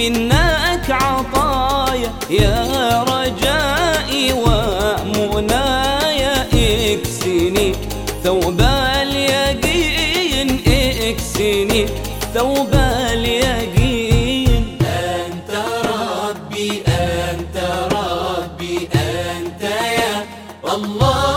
[0.00, 2.58] منك عطايا يا
[3.12, 4.32] رجائي
[5.12, 7.74] ومنايا اكسني.
[8.24, 8.60] ثوب
[9.02, 10.48] اليقين
[11.08, 11.86] اكسني.
[12.34, 12.72] ثوب
[13.12, 14.78] اليقين.
[14.82, 15.50] أنت
[15.92, 17.56] ربي أنت
[17.92, 19.62] ربي أنت
[20.00, 20.14] يا
[20.74, 21.29] الله.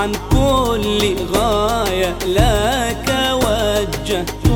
[0.00, 4.49] عن كل غاية لك وجهت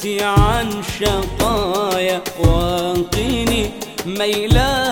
[0.00, 3.70] نفسي عن شقايا وانقني
[4.06, 4.89] ميلان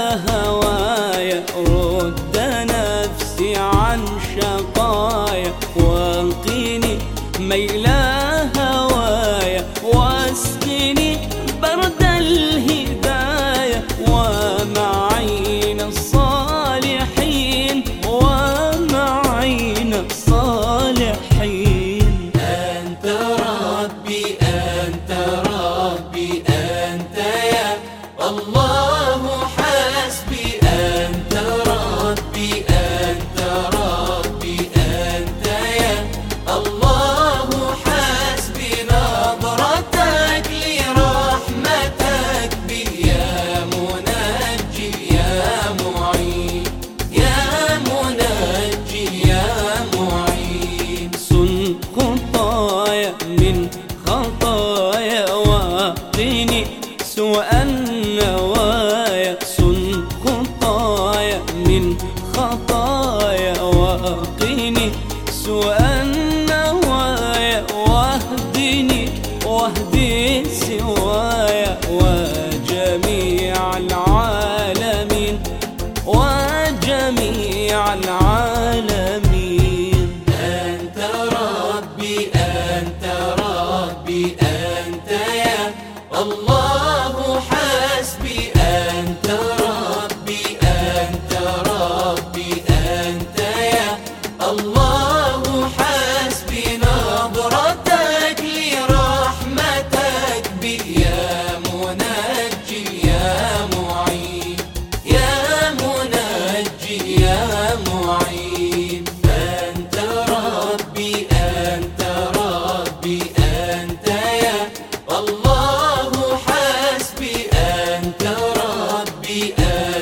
[57.53, 61.97] النوايا صن خطايا من
[62.37, 64.91] خطايا وقني
[65.31, 69.09] سوء النوايا واهدني
[69.47, 70.45] واهدي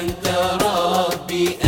[0.07, 0.29] أنت
[0.63, 1.59] ربي